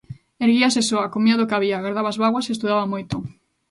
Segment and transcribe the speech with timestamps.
[0.45, 3.15] Erguíase soa, comía do que había, gardaba as bágoas e estudaba moito.